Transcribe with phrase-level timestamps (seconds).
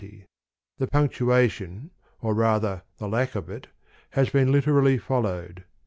[0.79, 1.91] The punctuation
[2.21, 3.67] (or rather the lack of it)
[4.13, 5.63] has been literally followed.